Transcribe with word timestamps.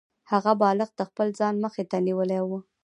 هغه 0.31 0.51
بالښت 0.61 0.93
د 0.97 1.01
خپل 1.09 1.27
ځان 1.39 1.55
مخې 1.63 1.83
ته 1.89 1.97
نیولی 2.07 2.39
و 2.43 2.49